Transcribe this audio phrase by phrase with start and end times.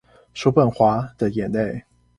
[0.33, 1.83] 叔本華的眼淚